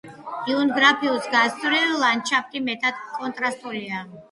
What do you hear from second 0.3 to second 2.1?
იუნგფრაუს გასწვრივ